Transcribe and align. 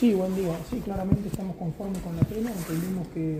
Sí, 0.00 0.14
buen 0.14 0.34
día. 0.34 0.56
Sí, 0.70 0.80
claramente 0.80 1.28
estamos 1.28 1.56
conformes 1.56 1.98
con 1.98 2.16
la 2.16 2.22
pena, 2.22 2.50
entendimos 2.50 3.06
que, 3.08 3.38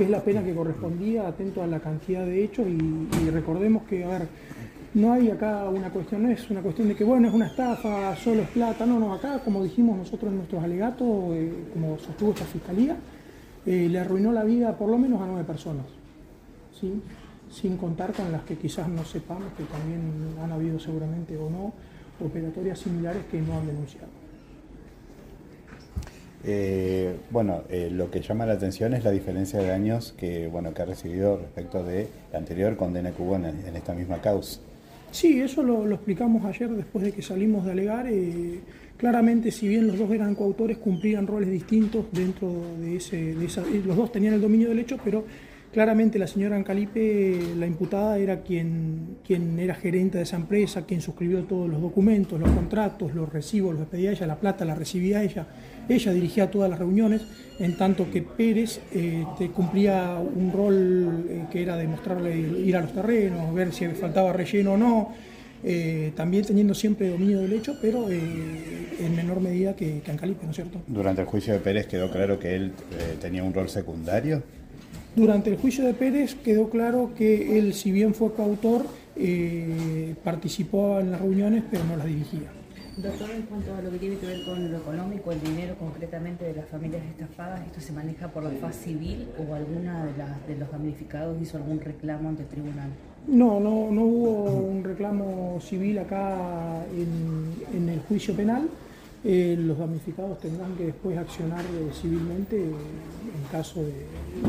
es 0.00 0.10
la 0.10 0.20
pena 0.20 0.42
que 0.42 0.52
correspondía, 0.52 1.28
atento 1.28 1.62
a 1.62 1.68
la 1.68 1.78
cantidad 1.78 2.26
de 2.26 2.42
hechos 2.42 2.66
y, 2.66 3.30
recordemos 3.30 3.84
que, 3.84 4.02
a 4.02 4.08
ver, 4.08 4.26
no 4.94 5.12
hay 5.12 5.30
acá 5.30 5.68
una 5.68 5.90
cuestión, 5.90 6.24
no 6.24 6.30
es 6.30 6.50
una 6.50 6.60
cuestión 6.60 6.88
de 6.88 6.96
que, 6.96 7.04
bueno, 7.04 7.28
es 7.28 7.34
una 7.34 7.46
estafa, 7.46 8.16
solo 8.16 8.42
es 8.42 8.48
plata, 8.48 8.84
no, 8.84 8.98
no, 8.98 9.14
acá, 9.14 9.44
como 9.44 9.62
dijimos 9.62 9.96
nosotros 9.96 10.32
en 10.32 10.38
nuestros 10.38 10.64
alegatos, 10.64 11.06
eh, 11.34 11.52
como 11.72 11.96
sostuvo 12.00 12.32
esta 12.32 12.46
fiscalía, 12.46 12.96
eh, 13.64 13.86
le 13.88 13.98
arruinó 14.00 14.32
la 14.32 14.42
vida 14.42 14.76
por 14.76 14.90
lo 14.90 14.98
menos 14.98 15.22
a 15.22 15.26
nueve 15.26 15.44
personas, 15.44 15.86
¿sí? 16.80 17.00
sin 17.48 17.76
contar 17.76 18.12
con 18.12 18.32
las 18.32 18.42
que 18.42 18.56
quizás 18.56 18.88
no 18.88 19.04
sepamos, 19.04 19.52
que 19.56 19.62
también 19.62 20.02
han 20.42 20.50
habido 20.50 20.80
seguramente 20.80 21.38
o 21.38 21.48
no 21.48 21.72
operatorias 22.26 22.80
similares 22.80 23.22
que 23.30 23.40
no 23.40 23.56
han 23.56 23.68
denunciado. 23.68 24.21
Eh, 26.44 27.14
bueno, 27.30 27.62
eh, 27.68 27.88
lo 27.90 28.10
que 28.10 28.20
llama 28.20 28.46
la 28.46 28.54
atención 28.54 28.94
es 28.94 29.04
la 29.04 29.10
diferencia 29.10 29.60
de 29.60 29.70
años 29.70 30.14
que, 30.16 30.48
bueno, 30.48 30.74
que 30.74 30.82
ha 30.82 30.84
recibido 30.84 31.36
respecto 31.36 31.84
de 31.84 32.08
la 32.32 32.38
anterior 32.38 32.76
condena 32.76 33.12
que 33.12 33.22
hubo 33.22 33.36
en, 33.36 33.44
esta 33.76 33.94
misma 33.94 34.20
causa. 34.20 34.60
Sí, 35.12 35.40
eso 35.40 35.62
lo, 35.62 35.88
explicamos 35.92 36.44
ayer 36.44 36.70
después 36.70 37.04
de 37.04 37.12
que 37.12 37.22
salimos 37.22 37.64
de 37.64 37.72
alegar. 37.72 38.06
Eh, 38.08 38.60
claramente, 38.96 39.50
si 39.50 39.68
bien 39.68 39.86
los 39.86 39.98
dos 39.98 40.10
eran 40.10 40.34
coautores, 40.34 40.78
cumplían 40.78 41.26
roles 41.26 41.50
distintos 41.50 42.06
dentro 42.10 42.50
de 42.80 42.96
ese... 42.96 43.34
De 43.34 43.44
esa, 43.44 43.62
los 43.84 43.96
dos 43.96 44.10
tenían 44.10 44.34
el 44.34 44.40
dominio 44.40 44.70
del 44.70 44.80
hecho, 44.80 44.98
pero 45.04 45.24
Claramente 45.72 46.18
la 46.18 46.26
señora 46.26 46.56
Ancalipe, 46.56 47.54
la 47.56 47.66
imputada, 47.66 48.18
era 48.18 48.42
quien, 48.42 49.16
quien 49.26 49.58
era 49.58 49.74
gerente 49.74 50.18
de 50.18 50.24
esa 50.24 50.36
empresa, 50.36 50.84
quien 50.84 51.00
suscribió 51.00 51.44
todos 51.44 51.66
los 51.66 51.80
documentos, 51.80 52.38
los 52.38 52.50
contratos, 52.50 53.14
los 53.14 53.32
recibos, 53.32 53.74
los 53.74 53.88
pedía 53.88 54.10
ella, 54.10 54.26
la 54.26 54.36
plata 54.36 54.66
la 54.66 54.74
recibía 54.74 55.22
ella. 55.22 55.46
Ella 55.88 56.12
dirigía 56.12 56.50
todas 56.50 56.68
las 56.68 56.78
reuniones, 56.78 57.22
en 57.58 57.78
tanto 57.78 58.10
que 58.10 58.20
Pérez 58.20 58.80
este, 58.92 59.48
cumplía 59.50 60.18
un 60.18 60.52
rol 60.52 61.26
eh, 61.30 61.44
que 61.50 61.62
era 61.62 61.78
demostrarle 61.78 62.36
ir 62.36 62.76
a 62.76 62.82
los 62.82 62.92
terrenos, 62.92 63.54
ver 63.54 63.72
si 63.72 63.86
faltaba 63.88 64.30
relleno 64.34 64.74
o 64.74 64.76
no, 64.76 65.14
eh, 65.64 66.12
también 66.14 66.44
teniendo 66.44 66.74
siempre 66.74 67.08
dominio 67.08 67.40
del 67.40 67.54
hecho, 67.54 67.78
pero 67.80 68.10
eh, 68.10 68.18
en 69.00 69.16
menor 69.16 69.40
medida 69.40 69.74
que, 69.74 70.02
que 70.02 70.10
Ancalipe, 70.10 70.44
¿no 70.44 70.50
es 70.50 70.56
cierto? 70.56 70.82
Durante 70.86 71.22
el 71.22 71.26
juicio 71.26 71.54
de 71.54 71.60
Pérez 71.60 71.86
quedó 71.86 72.10
claro 72.10 72.38
que 72.38 72.56
él 72.56 72.72
tenía 73.22 73.42
un 73.42 73.54
rol 73.54 73.70
secundario. 73.70 74.42
Durante 75.14 75.50
el 75.50 75.58
juicio 75.58 75.84
de 75.84 75.92
Pérez 75.92 76.34
quedó 76.34 76.70
claro 76.70 77.10
que 77.16 77.58
él, 77.58 77.74
si 77.74 77.92
bien 77.92 78.14
fue 78.14 78.32
coautor, 78.32 78.86
eh, 79.16 80.14
participó 80.24 81.00
en 81.00 81.10
las 81.10 81.20
reuniones, 81.20 81.64
pero 81.70 81.84
no 81.84 81.96
las 81.96 82.06
dirigía. 82.06 82.50
Doctor, 82.96 83.30
en 83.30 83.42
cuanto 83.42 83.74
a 83.74 83.82
lo 83.82 83.90
que 83.90 83.98
tiene 83.98 84.16
que 84.16 84.26
ver 84.26 84.44
con 84.44 84.70
lo 84.70 84.78
económico, 84.78 85.32
el 85.32 85.40
dinero 85.40 85.74
concretamente 85.78 86.44
de 86.44 86.54
las 86.54 86.66
familias 86.66 87.02
estafadas, 87.04 87.60
¿esto 87.66 87.80
se 87.80 87.92
maneja 87.92 88.28
por 88.28 88.42
la 88.42 88.50
faz 88.50 88.76
civil 88.76 89.28
o 89.38 89.54
alguna 89.54 90.04
de, 90.04 90.16
las, 90.16 90.46
de 90.46 90.56
los 90.56 90.70
damnificados 90.70 91.40
hizo 91.40 91.56
algún 91.56 91.80
reclamo 91.80 92.28
ante 92.28 92.42
el 92.42 92.48
tribunal? 92.48 92.90
No, 93.26 93.60
no, 93.60 93.90
no 93.90 94.02
hubo 94.02 94.50
un 94.50 94.84
reclamo 94.84 95.58
civil 95.62 95.98
acá 95.98 96.84
en, 96.94 97.76
en 97.76 97.88
el 97.88 98.00
juicio 98.00 98.34
penal. 98.34 98.68
Eh, 99.24 99.56
los 99.56 99.78
damnificados 99.78 100.40
tendrán 100.40 100.74
que 100.74 100.86
después 100.86 101.16
accionar 101.16 101.60
eh, 101.60 101.90
civilmente 101.92 102.56
eh, 102.56 102.70
en 102.70 103.52
caso 103.52 103.80
de, 103.84 103.92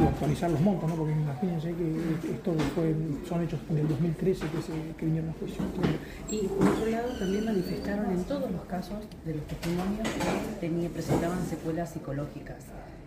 actualizar 0.08 0.50
los 0.50 0.62
montos, 0.62 0.90
¿no? 0.90 0.96
porque 0.96 1.12
imagínense 1.12 1.76
que 1.76 2.34
esto 2.34 2.56
son 3.30 3.44
hechos 3.44 3.60
en 3.70 3.78
el 3.78 3.88
2013 3.88 4.48
que, 4.48 4.62
se, 4.64 4.74
que 4.98 5.06
vinieron 5.06 5.30
a 5.30 5.34
juicio. 5.34 5.62
Y 6.32 6.48
por 6.48 6.68
otro 6.70 6.86
lado 6.88 7.10
también 7.20 7.46
manifestaron 7.46 8.12
en 8.12 8.24
todos 8.24 8.50
los 8.50 8.64
casos 8.64 8.98
de 9.26 9.36
los 9.36 9.46
testimonios 9.46 10.08
que 10.60 10.90
presentaban 10.90 11.46
secuelas 11.46 11.92
psicológicas. 11.92 12.66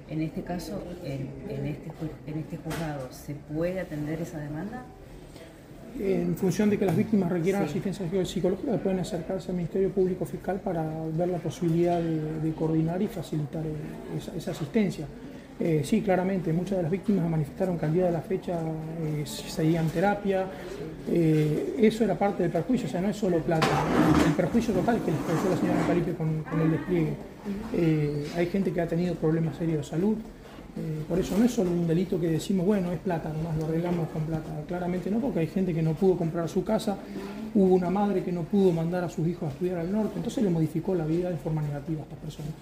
En 0.09 0.23
este 0.23 0.43
caso, 0.43 0.81
en, 1.03 1.67
este, 1.67 1.91
en 2.29 2.39
este 2.39 2.59
juzgado, 2.59 3.09
¿se 3.11 3.35
puede 3.35 3.81
atender 3.81 4.21
esa 4.21 4.39
demanda? 4.39 4.85
En 6.01 6.37
función 6.37 6.71
de 6.71 6.79
que 6.79 6.85
las 6.85 6.97
víctimas 6.97 7.31
requieran 7.31 7.63
asistencia 7.63 8.07
psicológica, 8.25 8.77
pueden 8.79 9.01
acercarse 9.01 9.51
al 9.51 9.57
Ministerio 9.57 9.91
Público 9.91 10.25
Fiscal 10.25 10.61
para 10.61 10.85
ver 11.17 11.29
la 11.29 11.39
posibilidad 11.39 12.01
de, 12.01 12.53
coordinar 12.53 13.01
y 13.03 13.09
facilitar 13.09 13.65
eh, 13.65 14.37
esa, 14.37 14.51
asistencia. 14.51 15.07
Eh, 15.59 15.83
sí, 15.85 16.03
claramente, 16.03 16.53
muchas 16.53 16.77
de 16.77 16.83
las 16.83 16.91
víctimas 16.91 17.29
manifestaron 17.29 17.79
que 17.79 17.87
al 17.87 17.93
día 17.95 18.07
de 18.07 18.13
la 18.13 18.21
fecha 18.21 18.59
eh, 19.03 19.25
seguían 19.25 19.89
terapia. 19.89 20.47
eso 21.09 22.05
era 22.05 22.15
parte 22.15 22.43
del 22.43 22.53
perjuicio, 22.53 22.89
o 22.89 22.91
sea, 22.91 23.01
no 23.01 23.09
es 23.09 23.17
solo 23.17 23.39
plata, 23.39 23.69
el 24.27 24.33
perjuicio 24.35 24.75
total 24.75 25.01
que 25.03 25.13
les 25.13 25.21
causó 25.21 25.49
la 25.49 25.57
señora 25.57 25.87
Calipe 25.87 26.13
con, 26.13 26.43
con 26.43 26.61
el 26.61 26.71
despliegue. 26.73 27.15
hay 28.37 28.47
gente 28.47 28.73
que 28.73 28.81
ha 28.81 28.87
tenido 28.87 29.15
problemas 29.15 29.57
serios 29.57 29.79
de 29.79 29.85
salud, 29.85 30.17
eh, 30.77 31.05
por 31.09 31.19
eso 31.19 31.39
no 31.39 31.45
es 31.45 31.53
solo 31.53 31.71
un 31.71 31.87
delito 31.87 32.21
que 32.21 32.29
decimos, 32.29 32.67
bueno, 32.67 32.93
es 32.93 32.99
plata, 32.99 33.33
nomás 33.33 33.57
lo 33.57 33.65
arreglamos 33.65 34.09
con 34.11 34.23
plata. 34.25 34.51
Claramente 34.69 35.11
no, 35.11 35.21
porque 35.21 35.41
hay 35.41 35.47
gente 35.47 35.73
que 35.73 35.83
no 35.83 35.95
pudo 35.95 36.19
comprar 36.19 36.49
su 36.51 36.65
casa, 36.65 36.99
hubo 37.55 37.75
una 37.75 37.89
madre 37.89 38.23
que 38.23 38.31
no 38.31 38.43
pudo 38.43 38.73
mandar 38.73 39.03
a 39.03 39.09
sus 39.09 39.27
hijos 39.27 39.45
a 39.45 39.53
estudiar 39.53 39.79
al 39.79 39.91
norte, 39.91 40.13
entonces 40.17 40.45
le 40.45 40.51
modificó 40.51 40.95
la 40.95 41.07
vida 41.07 41.31
de 41.31 41.39
forma 41.39 41.63
negativa 41.63 42.01
a 42.01 42.03
estas 42.03 42.19
personas. 42.19 42.53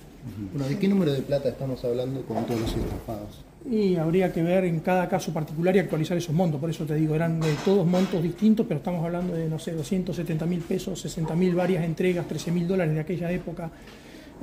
Bueno, 0.52 0.68
¿de 0.68 0.78
qué 0.78 0.86
número 0.86 1.12
de 1.12 1.22
plata 1.22 1.48
estamos 1.48 1.84
hablando 1.84 2.22
con 2.22 2.44
todos 2.46 2.60
los 2.60 2.70
estafados? 2.70 3.44
Y 3.68 3.96
habría 3.96 4.32
que 4.32 4.42
ver 4.42 4.64
en 4.64 4.80
cada 4.80 5.08
caso 5.08 5.32
particular 5.32 5.74
y 5.74 5.80
actualizar 5.80 6.16
esos 6.16 6.34
montos, 6.34 6.60
por 6.60 6.70
eso 6.70 6.84
te 6.84 6.94
digo, 6.94 7.16
eran 7.16 7.40
de 7.40 7.52
todos 7.64 7.84
montos 7.84 8.22
distintos, 8.22 8.64
pero 8.66 8.78
estamos 8.78 9.04
hablando 9.04 9.34
de, 9.34 9.48
no 9.48 9.58
sé, 9.58 9.72
270 9.72 10.46
mil 10.46 10.60
pesos, 10.60 11.00
60 11.00 11.34
mil 11.34 11.54
varias 11.54 11.82
entregas, 11.82 12.28
13 12.28 12.52
mil 12.52 12.68
dólares 12.68 12.94
de 12.94 13.00
aquella 13.00 13.32
época. 13.32 13.70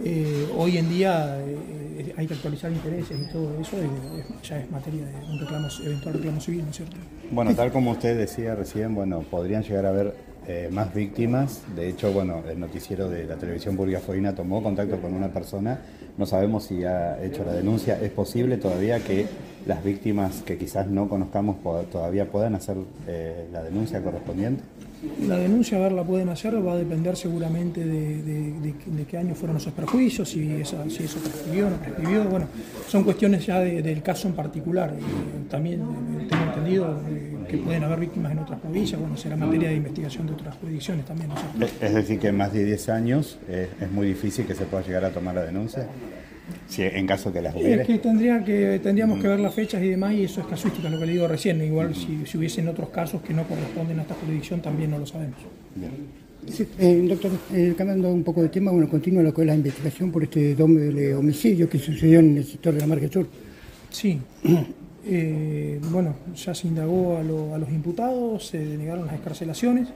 Eh, 0.03 0.47
hoy 0.57 0.77
en 0.77 0.89
día 0.89 1.37
eh, 1.39 2.13
hay 2.17 2.25
que 2.25 2.33
actualizar 2.33 2.71
intereses 2.71 3.19
y 3.19 3.31
todo 3.31 3.59
eso, 3.59 3.77
ya 4.43 4.59
es 4.59 4.71
materia 4.71 5.05
de 5.05 5.13
un 5.31 5.39
reclamo, 5.39 5.67
eventual 5.83 6.15
reclamo 6.15 6.41
civil, 6.41 6.63
¿no 6.63 6.71
es 6.71 6.77
cierto? 6.77 6.95
Bueno, 7.29 7.55
tal 7.55 7.71
como 7.71 7.91
usted 7.91 8.17
decía 8.17 8.55
recién, 8.55 8.95
bueno, 8.95 9.21
podrían 9.21 9.63
llegar 9.63 9.85
a 9.85 9.89
haber 9.89 10.15
eh, 10.47 10.69
más 10.71 10.91
víctimas. 10.93 11.61
De 11.75 11.87
hecho, 11.87 12.11
bueno, 12.11 12.43
el 12.49 12.59
noticiero 12.59 13.07
de 13.09 13.25
la 13.25 13.35
televisión 13.35 13.77
burgafoina 13.77 14.33
tomó 14.33 14.63
contacto 14.63 14.99
con 14.99 15.13
una 15.13 15.31
persona. 15.31 15.79
No 16.17 16.25
sabemos 16.25 16.65
si 16.65 16.83
ha 16.83 17.23
hecho 17.23 17.45
la 17.45 17.53
denuncia. 17.53 17.99
Es 18.01 18.09
posible 18.09 18.57
todavía 18.57 18.99
que 18.99 19.27
las 19.65 19.83
víctimas 19.83 20.41
que 20.43 20.57
quizás 20.57 20.87
no 20.87 21.07
conozcamos 21.07 21.57
todavía 21.91 22.29
puedan 22.29 22.55
hacer 22.55 22.77
la 23.51 23.63
denuncia 23.63 24.01
correspondiente. 24.01 24.63
La 25.27 25.35
denuncia, 25.35 25.79
a 25.79 25.81
ver, 25.81 25.93
la 25.93 26.03
pueden 26.03 26.29
hacer, 26.29 26.55
va 26.65 26.73
a 26.73 26.77
depender 26.77 27.15
seguramente 27.15 27.83
de, 27.83 29.05
qué 29.09 29.17
año 29.17 29.33
fueron 29.33 29.57
esos 29.57 29.73
perjuicios, 29.73 30.29
si, 30.29 30.63
si 30.63 31.03
eso 31.03 31.19
prescribió 31.19 31.67
o 31.67 31.69
no 31.71 31.77
prescribió. 31.77 32.23
Bueno, 32.25 32.47
son 32.87 33.03
cuestiones 33.03 33.43
ya 33.43 33.59
del 33.59 34.03
caso 34.03 34.27
en 34.27 34.35
particular. 34.35 34.93
también 35.49 35.81
eh, 35.81 36.27
tengo 36.29 36.43
entendido 36.43 37.01
eh, 37.09 37.35
que 37.49 37.57
pueden 37.57 37.83
haber 37.83 37.99
víctimas 37.99 38.31
en 38.31 38.39
otras 38.39 38.59
provincias, 38.59 38.99
bueno, 39.01 39.17
será 39.17 39.35
materia 39.35 39.69
de 39.69 39.75
investigación 39.75 40.27
de 40.27 40.33
otras 40.33 40.55
jurisdicciones 40.57 41.05
también. 41.05 41.31
Es 41.81 41.93
decir, 41.95 42.19
que 42.19 42.27
en 42.27 42.37
más 42.37 42.53
de 42.53 42.63
10 42.63 42.89
años 42.89 43.39
es 43.49 43.91
muy 43.91 44.05
difícil 44.05 44.45
que 44.45 44.53
se 44.53 44.65
pueda 44.65 44.83
llegar 44.85 45.05
a 45.05 45.09
tomar 45.09 45.33
la 45.33 45.43
denuncia. 45.43 45.87
Si, 46.71 46.83
en 46.83 47.05
caso 47.05 47.33
que 47.33 47.41
las 47.41 47.53
hubiera. 47.53 47.81
Es 47.81 47.87
que, 47.87 47.97
tendría 47.97 48.41
que 48.45 48.79
tendríamos 48.81 49.21
que 49.21 49.27
ver 49.27 49.41
las 49.41 49.53
fechas 49.53 49.83
y 49.83 49.89
demás, 49.89 50.13
y 50.13 50.23
eso 50.23 50.39
es 50.39 50.47
casuística, 50.47 50.89
lo 50.89 50.97
que 50.97 51.05
le 51.05 51.11
digo 51.11 51.27
recién. 51.27 51.61
Igual 51.61 51.93
si, 51.93 52.25
si 52.25 52.37
hubiesen 52.37 52.69
otros 52.69 52.89
casos 52.89 53.21
que 53.21 53.33
no 53.33 53.43
corresponden 53.43 53.99
a 53.99 54.03
esta 54.03 54.13
jurisdicción, 54.13 54.61
también 54.61 54.89
no 54.89 54.97
lo 54.97 55.05
sabemos. 55.05 55.35
Eh, 56.79 57.05
doctor, 57.09 57.31
eh, 57.53 57.73
cambiando 57.77 58.09
un 58.09 58.23
poco 58.23 58.41
de 58.41 58.47
tema, 58.47 58.71
bueno, 58.71 58.89
continúa 58.89 59.21
lo 59.21 59.33
que 59.33 59.41
es 59.41 59.47
la 59.47 59.55
investigación 59.55 60.13
por 60.13 60.23
este 60.23 60.55
doble 60.55 61.13
homicidio 61.13 61.69
que 61.69 61.77
sucedió 61.77 62.19
en 62.19 62.37
el 62.37 62.45
sector 62.45 62.73
de 62.73 62.79
la 62.79 62.87
Marca 62.87 63.07
Sur. 63.09 63.27
Sí. 63.89 64.19
Eh, 65.03 65.79
bueno, 65.89 66.13
ya 66.35 66.53
se 66.53 66.67
indagó 66.67 67.17
a, 67.17 67.21
a 67.21 67.57
los 67.57 67.69
imputados, 67.71 68.45
se 68.45 68.59
denegaron 68.59 69.07
las 69.07 69.15
escarcelaciones 69.15 69.87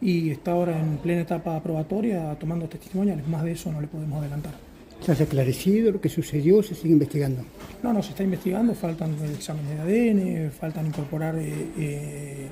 y 0.00 0.30
está 0.30 0.52
ahora 0.52 0.78
en 0.78 0.98
plena 0.98 1.22
etapa 1.22 1.56
aprobatoria 1.56 2.36
tomando 2.38 2.68
testimoniales. 2.68 3.26
Más 3.26 3.42
de 3.42 3.50
eso 3.50 3.72
no 3.72 3.80
le 3.80 3.88
podemos 3.88 4.20
adelantar. 4.20 4.52
¿Se 5.00 5.12
ha 5.12 5.14
esclarecido 5.14 5.92
lo 5.92 6.00
que 6.00 6.08
sucedió? 6.08 6.62
¿Se 6.62 6.74
sigue 6.74 6.92
investigando? 6.92 7.44
No, 7.82 7.92
no, 7.92 8.02
se 8.02 8.10
está 8.10 8.22
investigando, 8.22 8.74
faltan 8.74 9.14
exámenes 9.34 9.76
de 9.76 9.82
ADN, 9.82 10.50
faltan 10.50 10.86
incorporar 10.86 11.36
eh, 11.36 11.66
eh, 11.78 12.48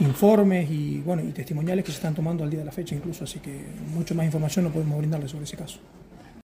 informes 0.00 0.70
y, 0.70 1.00
bueno, 1.00 1.22
y 1.22 1.32
testimoniales 1.32 1.84
que 1.84 1.92
se 1.92 1.96
están 1.96 2.14
tomando 2.14 2.44
al 2.44 2.50
día 2.50 2.60
de 2.60 2.66
la 2.66 2.72
fecha 2.72 2.94
incluso, 2.94 3.24
así 3.24 3.38
que 3.38 3.58
mucho 3.94 4.14
más 4.14 4.26
información 4.26 4.66
no 4.66 4.70
podemos 4.70 4.98
brindarle 4.98 5.28
sobre 5.28 5.44
ese 5.44 5.56
caso. 5.56 5.78